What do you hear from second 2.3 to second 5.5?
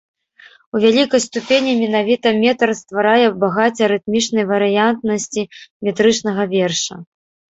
метр стварае багацце рытмічнай варыянтнасці